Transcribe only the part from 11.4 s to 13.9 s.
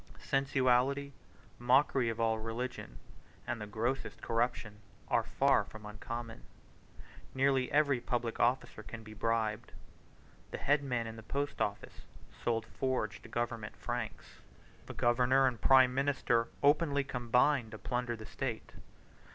office sold forged government